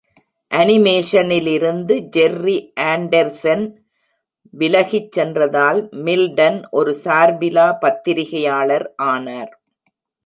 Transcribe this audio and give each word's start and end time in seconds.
அனிமேஷனிலிருந்து 0.51 1.95
Jerry 2.17 2.55
Andersen 2.79 3.65
விலகிச் 4.53 5.11
சென்றதால், 5.11 5.89
Milton 5.91 6.59
ஒரு 6.71 6.95
சார்பிலா 7.03 7.67
பத்திரிகையாளர் 7.79 8.93
ஆனார். 8.95 9.53